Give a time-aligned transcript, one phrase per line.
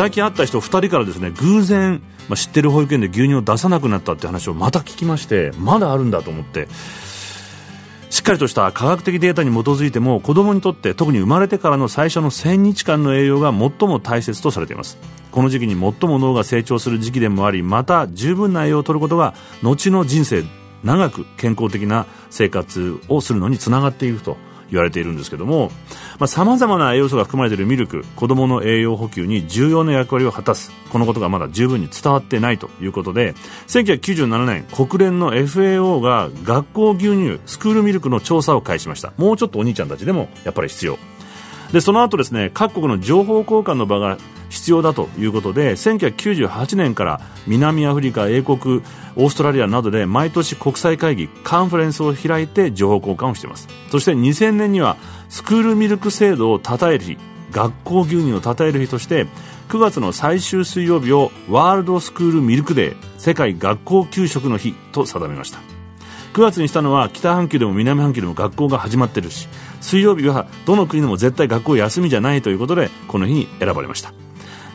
[0.00, 2.00] 最近会った人2人からですね偶然、
[2.30, 6.68] まあ、知ってる保育園で牛乳を出さなくなったって話をまた聞きましてまだあるんだと思って
[8.08, 14.96] しっかりとした科学的データに基づいても子供にとって特に生まれてからの最初の1000日間の栄養が最も大切とされています。
[15.32, 20.44] この時期に最も脳が成長する時期でもありまた十分な栄養を取ることが後の人生
[20.82, 24.38] 長く健康的な生活をするのにつながっていると。
[24.70, 25.70] 言われているんですけども
[26.26, 30.72] さまざ、まな栄養素が含まれているミルク子供の栄養補給に重要な役割を果たす。
[30.90, 33.34] このことがまだ十分に伝わってないということで
[33.68, 39.12] 1997年国連の FAO が学校牛乳スクールミルクの調査を開始しました。
[39.16, 40.98] もうちょっとお兄ちゃんたちでもやっぱり必要。
[41.72, 44.18] でその後ですね各国の情報交換の場が
[44.48, 48.82] 必要だということで1998年から南アフリカ、英国
[49.16, 53.68] オーストラリアなどで毎年国際会議カンファレンスを開いて情報交換をしています。
[53.90, 54.96] そして2000年には
[55.28, 57.16] スクールミルク制度を称える日
[57.52, 59.26] 学校牛乳を称える日として
[59.68, 65.60] 9月の最終水曜日をワールドスクールミルクデー世界学校給食の日と定めました。
[66.32, 69.48] 9月にしたのは北半球でも南半球でも学校が始まっているし
[69.80, 74.12] 水曜日はどの国でも絶対学校休みじゃないということでこの日に選ばれました。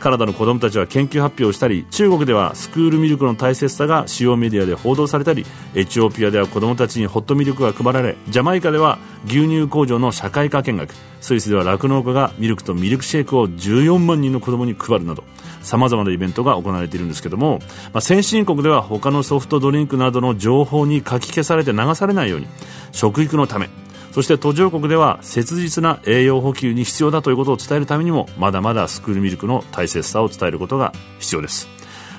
[0.06, 15.24] カナダの子供たちは研究発表をしたり中国ではスクールミルクの大切さが主要メディアで報道されたりエチオピアでは子供たちにホットミルクが配られジャマイカでは牛乳工場の社会科見学スイスでは酪農家がミルクとミルクシェイクを14万人の子供に配るなど
[15.64, 17.58] さまざまなイベントが行われているんですけども、
[17.92, 22.48] まあ、先進国では他のソフトドリンクなどの情報にかき消されて流されないように
[22.92, 23.70] 食育のため
[24.16, 31.68] そして途上国では切実な栄養補給に必要だということを伝えるためにもまだまだスクールミルクの大切さを伝えることが必要です。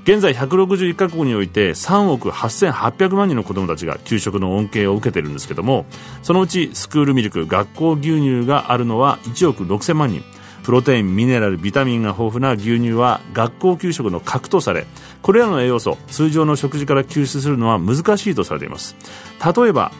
[0.03, 5.87] 現在161カ国において3億8800万人の子どもたちが給食の恩恵を受けているんですけども
[6.22, 10.22] そのうちスクールミルク学校牛乳があるのは1億6000万人
[10.65, 14.84] プロテインミネラルビタミンが豊富な牛乳は学校給食の核とされ
[15.22, 18.97] これらの栄養素通常の食事から吸収するのは難しいとされています。
[19.42, 19.92] 例えば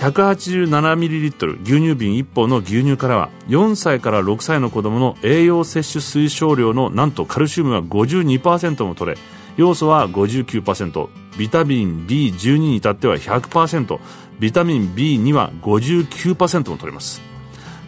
[0.00, 9.18] 187ml 牛乳瓶1本の牛乳からは4歳から6歳の子どもの栄養摂取推奨量のなんとカルシウムは52%も取れ
[9.58, 11.08] 要素は59%
[11.38, 13.98] ビタミン B12 に至っては100%
[14.38, 17.20] ビタミン B2 は59%も取れます。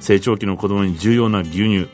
[0.01, 1.89] 成長期の子どもに重要な牛乳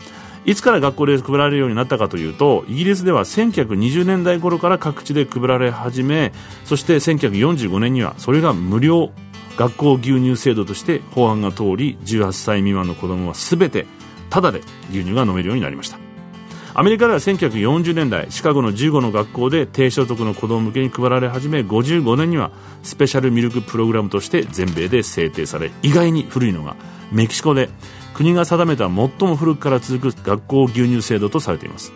[0.49, 6.33] いつから学校で配られるようになったかというとイギリスでは1920年代頃から各地で配られ始め
[6.65, 9.11] そして1945年にはそれが無料
[9.59, 13.85] 学校牛乳制度として法案が通り18歳未満の子供は全て
[14.31, 14.61] タダで
[14.91, 16.08] 牛乳が飲めるようになりました。
[16.79, 22.53] アメリカでは1940年代シカゴの15の学校で低所得の子供向けに配られ始め55年には
[22.85, 26.77] スペシャルミルクプログラムとして全米で制定され意外に古いのが
[27.11, 27.69] メキシコで
[28.15, 31.93] 国が定めた最も古くから続く学校牛乳制度とされています。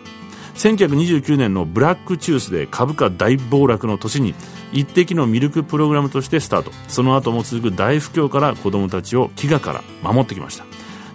[0.55, 4.35] 1929年のブラックチュースで株価大暴落の年に
[4.73, 6.71] 一滴のミルクプログラムとしてスタート。
[6.89, 10.65] その後も続く大不況から子どもたちを飢餓から守ってきました。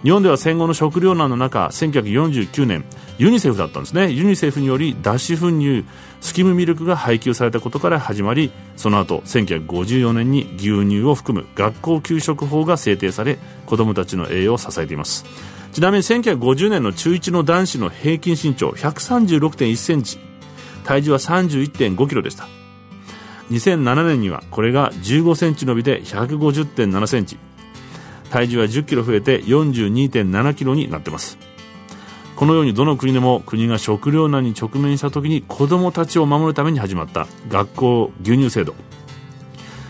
[0.03, 2.85] 日本では戦後の食糧難の中1949年
[3.17, 4.09] ユニセフだったんですね。
[4.11, 5.85] ユニセフにより脱脂粉乳
[6.21, 15.25] スキムミルクが配給されたことから始まりその後1954年に牛乳を含む学校給食法が制定され子どもたちの栄養を支えています。
[15.73, 20.17] ちなみに1950年の中1の男子の平均身長136.1センチ。
[20.85, 22.47] 体重は31.5キロでした。
[23.51, 27.37] 2007年にはこれが15センチ伸びて150.7センチ。
[28.29, 31.37] 体重は10キロ増えて42.7キロになってます。
[32.35, 38.75] このようにどの国でも国が食糧難に直面した時に子どもたちを守るために始まった学校牛乳制度。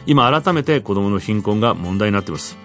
[0.07, 2.57] 今改めて子どもの貧困が問題になっています。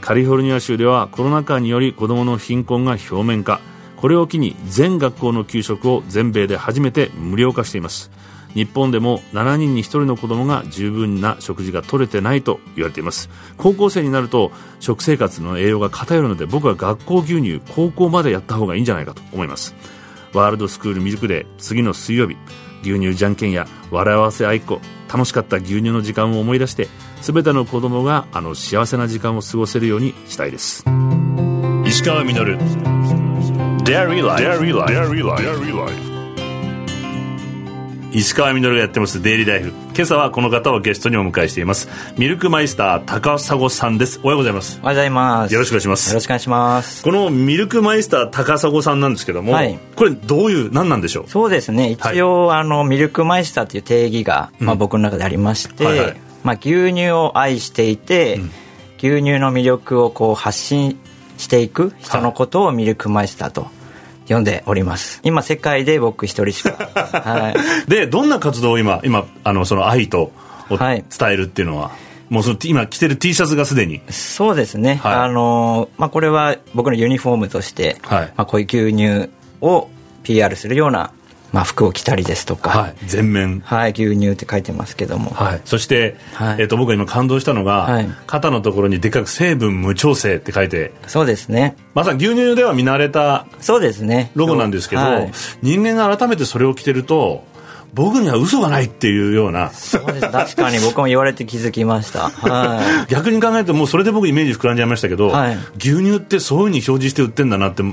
[0.00, 3.60] カリフォルニア州ではコロナ禍により子どもの貧困が表面化。
[3.96, 8.10] これを機に全学校の給食を全米で初めて無料化しています。
[8.54, 13.28] 日本でも7人に1人の子供が十分な食事が取れてないと言われています。
[13.56, 19.74] 高校生になると食生活の栄養が偏るので僕は学校牛乳高校までやった方がいいんじゃないかと思います。
[20.32, 22.36] ワールドスクールミルクデー次の水曜日
[22.82, 24.80] 牛乳じゃんけんや笑わせあいっこ
[25.12, 26.88] 楽しかった牛乳の時間を思い出して
[27.22, 30.84] 全ての子供があの幸せな時間を過ごせるようにしたいです。
[31.86, 32.58] 石川稔。
[33.84, 36.13] Dairy Life
[38.14, 39.72] 石川稔がやってますデイリーライフ。
[39.92, 41.88] 今朝はこの方をゲストにお迎えしています。
[42.16, 44.20] ミルクマイスター高砂さんです。
[44.22, 44.78] おはようございます。
[44.80, 45.52] おはようございます。
[45.52, 46.10] よろしくお願いします。
[46.10, 47.02] よろしくお願いします。
[47.02, 49.76] このミルクマイスター高砂さんなんですけども、はい。
[49.96, 51.28] これどういう何なんでしょう？
[51.28, 51.90] そうですね。
[51.90, 56.16] 一応、あのミルクマイスターっていう定義が、まあ、僕の中でありまして、はいはい。
[56.44, 58.38] まあ、牛乳を愛していて、
[58.98, 61.00] 牛乳の魅力をこう発信
[61.36, 63.66] していく人のことをミルクマイスターと
[64.28, 65.20] 呼んでおります。
[65.22, 67.54] 今世界で僕一人しか、 は
[67.86, 70.32] い、でどんな活動を今今あのその愛と
[70.70, 71.90] 伝えるっていうのは、
[72.30, 74.00] もうその今着てる T シャツがすでに？
[74.08, 75.14] そうですね、はい。
[75.14, 78.26] あのまあ、これは僕のユニフォームとして、はい。
[78.36, 79.30] まあ、こういう牛乳
[79.60, 79.88] を
[80.22, 81.12] PR するような、
[81.54, 82.94] まあ、服を着たりですとか、はい。
[83.06, 83.60] 全面。
[83.60, 86.62] はい、牛乳って書いてますけども、はい、そして、はい。
[86.62, 88.08] えっと僕が今感動したのが、はい。
[88.26, 90.92] 肩のところにでっかく成分無調整って書いて。
[91.06, 91.76] そうですね。
[91.94, 94.32] まさに牛乳では見慣れたそうですね。
[94.34, 95.32] ロゴなんですけど、はい。
[95.62, 97.44] 人間が改めてそれを着てると
[97.92, 99.70] 僕には嘘がないっていうような。
[99.70, 100.28] そうです。
[100.28, 102.30] 確かに僕も言われて気づきました。
[102.30, 105.58] は 逆に考えるともうそれで僕イメージ膨らんじゃいましたけど、はい。
[105.76, 107.86] 牛乳ってそういうふうに表示して売ってんだなって、い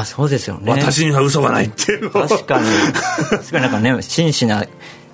[0.00, 0.70] あそうですよね。
[0.70, 2.66] 私には嘘がないっていう確かに。
[3.30, 4.66] 確かになんかね真摯な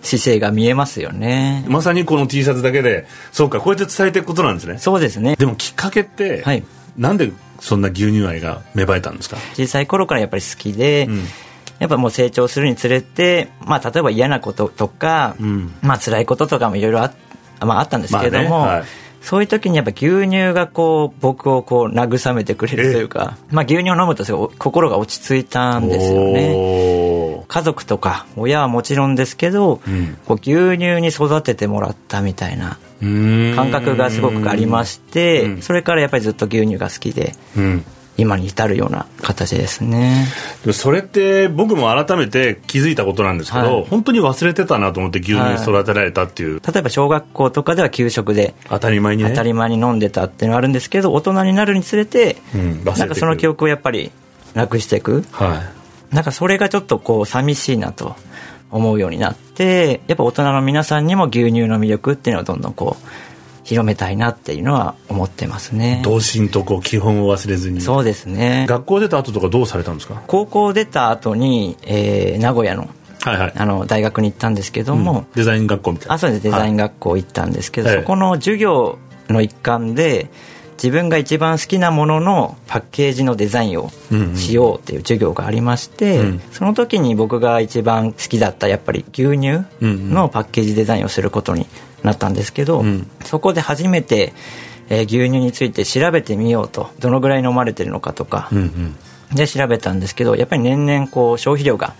[0.02, 1.64] 姿勢が見えますよね。
[1.68, 4.78] まさにこの T シャツだけでそうかこうやって伝えていくことなんですね。
[4.78, 5.36] そうですね。
[5.36, 6.64] でもきっかけって、はい。
[6.98, 7.30] なんで
[7.60, 9.36] そんな牛乳愛が芽生えたんですか？
[9.54, 11.24] 小さい頃からやっぱり好きで、ん。
[11.78, 15.72] やっぱもう成長するにつれて、まあ、例えば嫌なこととか、ん。
[15.82, 17.12] まあ辛いこととかもいろいろあ,、
[17.64, 18.84] まあ、あったんですけども、まあねはい
[19.22, 27.44] そういう時にやっぱ牛乳がこう僕をこう慰めてくれるというか、まあ、牛乳を飲むとすごい心が落ち着いたんですよね。
[27.46, 30.18] 家族とか親はもちろんですけど、ん。
[30.26, 35.62] こう牛乳に育ててもらったみたいな感覚がすごくありまして、うん。
[35.62, 37.84] それからやっぱりずっと牛乳が好きでうん
[38.22, 40.26] 今に至るような形ですね。
[40.72, 43.86] それって僕も改めて気づいたことなんですけど、はい。
[43.90, 49.30] 本当に忘れてたなと思って牛乳に育てられたっていう、例えば小学校とかでは給食で当たり前にね。
[49.30, 54.10] 当たり前に飲んでたっていうのはあるんですけど大人になるにつれて、うんなんかその記憶をやっぱり
[54.54, 55.24] なくしていく。
[55.32, 55.62] は
[56.10, 58.16] なんかそれがちょっとこう寂しいなと
[58.70, 63.06] 思うようになってやっぱ大人の皆さんにも牛乳の魅力っていうのをどんどんこう
[63.64, 66.00] 広めたいなっていうのは思ってますね。
[66.00, 67.80] い童心とこう基本を忘れずに。
[67.80, 68.66] そうですね。
[68.68, 70.22] 学校出た後とかどうされたんですか？
[70.26, 72.88] 高校出た後に、えー名古屋の
[73.24, 73.52] はいはい。
[73.56, 76.14] あの大学に行ったんですけども、デザイン学校みたいな。
[76.14, 76.42] あそうです。
[76.42, 78.98] デザインが、学校行ったんですけど、ええそこの授業
[79.28, 80.28] の一環で
[80.72, 84.36] 自分が一番好きなもののパッケージのデザインをうんうん。
[84.36, 86.40] しようっていう授業がありまして、うん。
[86.50, 91.68] その時に僕が一番好きだったやっぱり牛乳のパッケージデザインをすることに
[92.02, 93.10] なったんですけど、うん。
[93.24, 94.32] そこで初めて、
[94.88, 98.96] えー牛乳について調べてみようとどのぐらい飲まれてるのかとか、うんうん。
[99.34, 101.94] で調べたんですけどやっぱり年々こう消費量が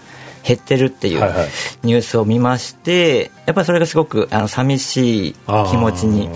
[0.45, 1.49] 減ってるっていうはいはい。
[1.85, 5.33] ニュースを見ましてやっぱりそれがすごくあの寂しい
[5.71, 6.29] 気持ちに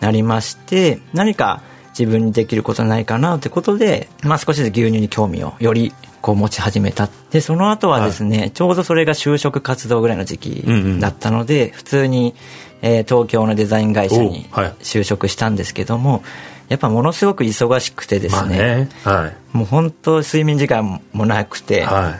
[0.00, 1.62] なりまして何か
[1.98, 5.92] 自分にできることないかなということで、まあ、少しずつ牛乳に興味をより
[6.22, 7.08] こう持ち始めた。
[7.30, 11.00] でその後はですね、ちょうどそれが就職活動ぐらいの時期うんうん。
[11.00, 12.34] だったので、普通に、
[12.82, 14.46] えー東京のデザイン会社に
[14.80, 16.22] 就職したんですけども、
[16.68, 19.56] やっぱものすごく忙しくてですまあねはい。
[19.56, 22.16] もう本当睡眠時間もなくて、は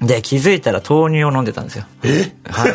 [0.00, 0.06] い。
[0.06, 1.84] で気づいたら豆乳を飲んでたんですよ。
[2.02, 2.32] え？
[2.44, 2.72] はい、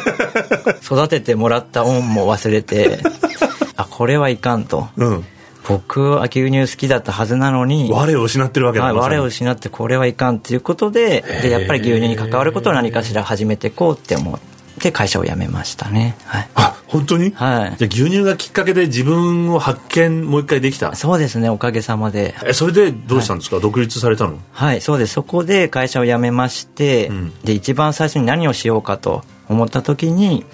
[0.83, 2.99] 育ててもらった恩も忘れて
[3.77, 4.87] あこれはいかんと。
[4.97, 5.25] うん。
[5.67, 8.85] 僕は牛乳好きだったはずなのに我を失ってるわけだ。
[8.85, 14.39] はい、我を失ってこれはいかんっていうことででやっぱり牛乳に関わることを何かしら始めていこうって思っ
[14.79, 16.15] て会社を辞めましたね。
[16.25, 17.75] はい、あ本当に、はい。
[17.77, 20.95] じゃあ牛乳がきっかけで自分を発見もう一回できた？
[20.95, 22.33] そうですねおかげさまで。
[22.43, 24.39] えそれでどうしたんですか、独立されたの？
[24.51, 25.13] はいそうです。
[25.13, 27.31] そこで会社を辞めまして、ん。
[27.43, 30.45] で一番最初に何をしようかと思った時に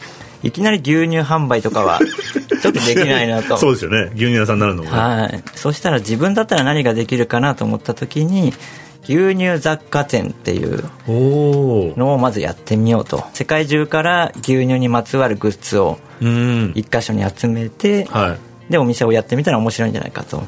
[0.43, 1.99] いきなり牛乳販売とかは
[2.61, 3.57] ちょっとできないなと。
[3.57, 4.11] そうですよね。
[4.15, 8.53] 牛乳屋さんになるのもね、はい、そしたら自分だったら何ができるかなと思った時に
[9.07, 10.83] 牛乳雑貨店っていう
[11.97, 13.23] のをまずやってみようと。
[13.33, 16.71] 世界中から牛乳にまつわるグッズをうん。
[16.75, 18.71] 一箇所に集めてはい。
[18.71, 20.43] でお店をやってみたら面白いんじゃないかと。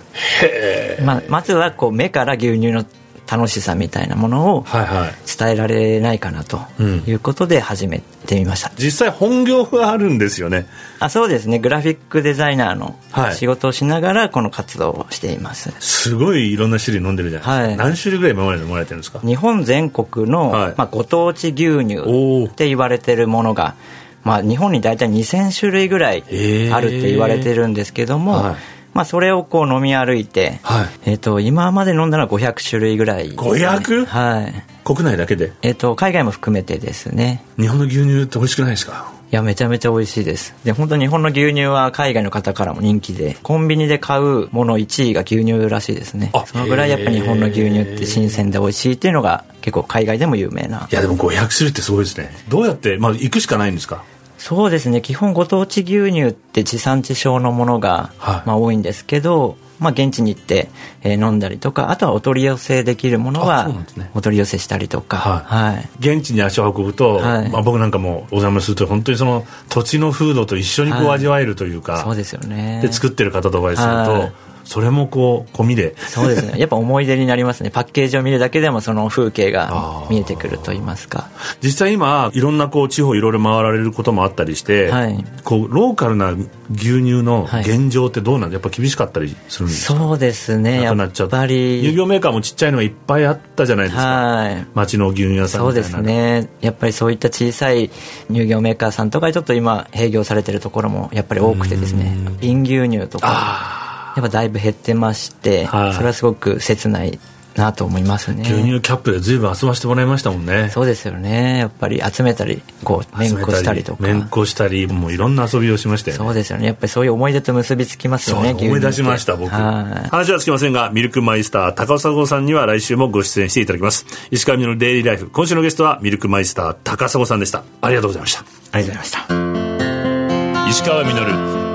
[1.04, 2.84] まあまずはこう目から牛乳の
[3.30, 5.12] 楽しさみたいなものをはいはい。
[5.38, 7.04] 伝えられないかなとうん。
[7.06, 10.68] いうことで始めてみました、実際本業があるんですよね。
[11.00, 11.60] あそうですね。
[11.60, 13.36] グラフィックデザイナーのはい。
[13.36, 17.92] 仕事をしながらこの活動をしています、すごいいろんな種類飲んでるじゃないですか、はい。
[17.92, 19.20] 何種類ぐらい今まで飲まれてるんですか？
[19.20, 20.74] 日本全国の、はい。
[20.78, 23.76] まあ、ご当地牛乳って言われてるものが、
[24.24, 26.24] まあ、日本に大体2000種類ぐらい
[26.72, 28.56] あるって言われてるんですけども、はい
[28.98, 30.88] まあ、それをこう飲み歩いて、はい。
[31.06, 34.64] えっと今まで飲んだのは500種類ぐらいね、500はい。
[34.84, 35.54] 国内だけで？
[35.62, 37.44] えっと海外も含めてですね。
[37.58, 39.14] 日本の牛乳って美味しくないですか？
[39.30, 40.56] いやめちゃめちゃ美味しいです。
[40.64, 46.32] で本当日本の牛乳は海外の方からも人気でコンビニで買うもの1位が牛乳らしいですね。
[46.46, 50.88] そのぐらいやっぱ日本の牛乳って新鮮で美味しいっていうのが結構海外でも有名な。
[50.90, 52.32] いやでも500種類ってすごいですね。
[52.48, 54.04] どうやってまあ行くしかないんですか？
[54.38, 55.02] そうですね。
[55.02, 60.70] 基本ご当地牛乳って地産地消のものが、はい、まあ、多いんですけどまあ、現地に行って、
[61.04, 72.80] えー、飲んだりとかあとはお取り寄せできるものは、ね、お取り寄せしたりとか、はい、はい、現地に足を運ぶと、はい、まあ、僕なんかもお邪魔すると本当にその土地の風土と一緒にこう味わえるというか、そうですよね。
[72.82, 74.30] で作ってる方とお会いすると、
[74.68, 75.96] それもこう込みで。
[75.98, 76.60] そうですね。
[76.60, 77.72] やっぱ思い出になりますね。
[77.72, 81.30] パッケージを見るだけでもその風景が見えてくると言いますか。
[81.64, 88.50] 実際今いろんなこう地方いろいろ回られることもあったりして、はい、こうローカルな牛乳の現状ってどうなん？
[88.50, 89.98] で、やっぱ厳しかったりするんですか？
[89.98, 90.82] そうですね。
[90.82, 90.96] やっ
[91.30, 91.82] ぱり。
[91.82, 96.50] 乳業メーカーもちっちゃいのがいっぱいあったじゃないですか、はい、町の牛乳屋さんそうですね。
[96.62, 97.90] やっぱりそういった小さい
[98.30, 102.18] 乳業メーカーさんとかちょっと今営業されてるところもやっぱり多くてですね。
[102.42, 103.87] 瓶牛乳とか
[104.18, 107.20] やっぱだいぶ減ってまして、はい、それはすごく切ない
[107.56, 108.42] なと思いますね。
[108.42, 110.70] 牛乳キャップで随分遊ばせてもらいましたもんね。
[110.70, 111.60] そうですよね。
[111.60, 114.02] やっぱり集めたりこう面こしたりとか。
[114.02, 116.26] 面こしたりもういろんな遊びをしましたよね。
[116.26, 116.66] そうですよね。
[116.66, 119.52] やっぱりそういう思い出と結びつきますよね思い出しました僕。
[119.52, 124.06] 話はつきませんがミルクマイスター高砂さんには来週もご出演していただきます。
[124.32, 125.30] 石川みのるデイリーライフ。
[125.30, 127.64] 今週のゲストはミルクマイスター高砂さんでした。
[127.82, 128.42] ありがとうございました。
[128.72, 130.70] ありがとうございました。
[130.70, 131.67] 石川みのる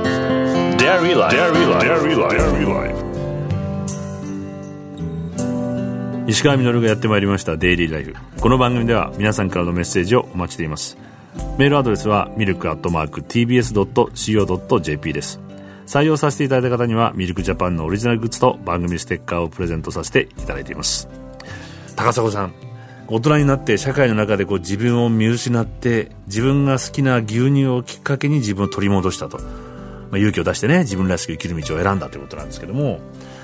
[0.92, 1.34] Dairy Life.
[1.34, 1.86] Dairy Life.
[1.88, 3.00] Dairy Life.
[6.26, 10.98] 石川稔がやってまいりました「デイリーライフ」この番組では皆さんからのメッセージをお待ちしています
[11.56, 15.40] メールアドレスはミルクアットマーク TBS.CO.JP です
[15.86, 21.08] 採用させていただいた方にはミルクジャパンのオリジナルグッズと番組ステッカーをプレゼントさせていただいています
[21.96, 22.52] 高砂さん
[23.08, 29.40] 大人になって社会の中でこう自分を見失って自分が好きな牛乳をきっかけに自分を取り戻したと
[30.12, 33.00] まあ、勇気を出してね自分らしく生きる道を選んだということなんですけども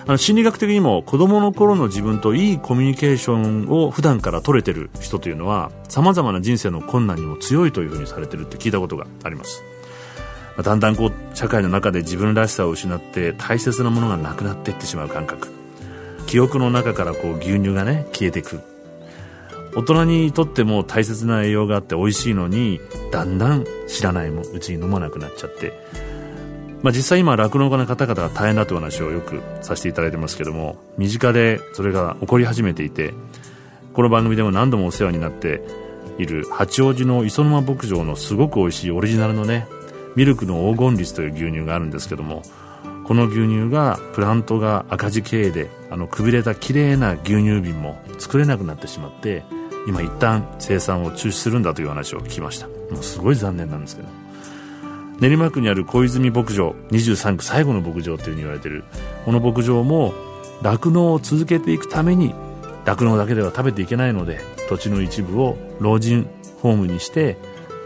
[0.06, 9.62] あの心理学的にも子供の頃の自分といいコミュニケーションを普段から取れてる人というのはさまざまな人生の困難にも強いというふうにされてるって聞いたことがあります、
[10.56, 15.48] まあ、だんだんこう社会の中で自分らしさを失って大切なものがなくなっていってしまう感覚。
[16.26, 18.60] 記憶の中からこう牛乳がね消えていく。
[19.74, 22.80] 大人にとっても大切な栄養があって美味しいのに
[23.12, 25.72] だんだん知らないもうちに飲まなくなっちゃって
[26.82, 33.14] まあ、実際今酪農家の方々が大変だという話をよくさせていただいてますけども身近でそれが起こり始めていて
[33.92, 35.60] この番組でも何度もお世話になって
[36.18, 39.66] いる八王子の磯沼牧場のすごく美味しいオリジナルのね
[40.14, 42.42] ミルクの黄金律という牛乳があるんですけども
[43.04, 49.42] この牛乳がプラントが赤字経営であのくびれた綺麗な牛乳瓶も作れなくなってしまって
[49.86, 52.68] 今一旦生産を中止するんだという話を聞きました。
[52.68, 54.27] もうすごい残念なんですけど。
[55.20, 58.84] 練馬区にある小泉牧場23区最後の牧場というふうに言われている。
[59.24, 60.14] この牧場も
[60.62, 62.34] 酪農を続けていくために
[62.84, 66.28] 酪農だけでは食べていけないので土地の一部を老人
[66.62, 67.36] ホームにして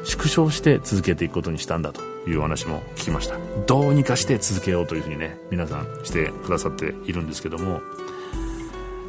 [0.05, 3.37] 縮小して続けていくことにしたんだというお話も聞きました。
[3.67, 7.81] どうにかして続けようというふうにね皆さんしてくださっているんですけども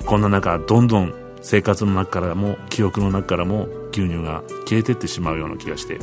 [0.06, 6.00] こんな中どんどん生活の中からも記憶の中からも牛乳が消えていってしまうような気がして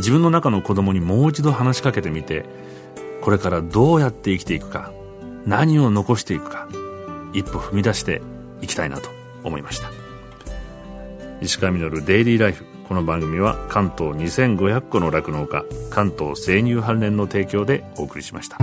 [0.00, 2.46] 自分の中の子供にもう一度話しかけてみて
[3.20, 4.92] これからどうやって生きていくか
[5.46, 6.68] 何を残していくか
[7.32, 8.22] 一歩踏み出して
[8.62, 9.10] いきたいなと
[9.44, 9.90] 思いました。
[11.40, 18.58] 石川稔デイリーライフこの番組は関東2500個の酪農家関東生乳関連の提供でお送りしました。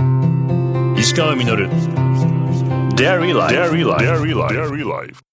[0.96, 1.68] 石川稔
[2.94, 5.27] Dairy Life